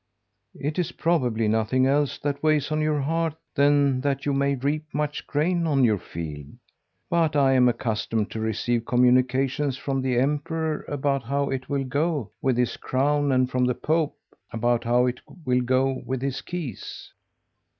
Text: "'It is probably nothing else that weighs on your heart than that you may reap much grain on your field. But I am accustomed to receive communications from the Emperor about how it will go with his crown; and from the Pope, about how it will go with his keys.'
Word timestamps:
"'It 0.55 0.79
is 0.79 0.93
probably 0.93 1.47
nothing 1.47 1.85
else 1.85 2.17
that 2.17 2.41
weighs 2.41 2.71
on 2.71 2.81
your 2.81 2.99
heart 3.01 3.35
than 3.53 4.01
that 4.01 4.25
you 4.25 4.33
may 4.33 4.55
reap 4.55 4.83
much 4.95 5.27
grain 5.27 5.67
on 5.67 5.83
your 5.83 5.99
field. 5.99 6.47
But 7.07 7.35
I 7.35 7.53
am 7.53 7.69
accustomed 7.69 8.31
to 8.31 8.39
receive 8.39 8.85
communications 8.87 9.77
from 9.77 10.01
the 10.01 10.17
Emperor 10.17 10.83
about 10.87 11.21
how 11.21 11.51
it 11.51 11.69
will 11.69 11.83
go 11.83 12.31
with 12.41 12.57
his 12.57 12.77
crown; 12.77 13.31
and 13.31 13.47
from 13.47 13.63
the 13.65 13.75
Pope, 13.75 14.17
about 14.51 14.83
how 14.85 15.05
it 15.05 15.19
will 15.45 15.61
go 15.61 16.01
with 16.03 16.23
his 16.23 16.41
keys.' 16.41 17.13